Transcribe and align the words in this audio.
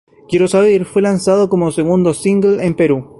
Quiero 0.27 0.47
saber 0.47 0.85
fue 0.85 1.03
lanzado 1.03 1.47
como 1.47 1.69
segundo 1.69 2.15
single 2.15 2.65
en 2.65 2.73
Perú. 2.75 3.07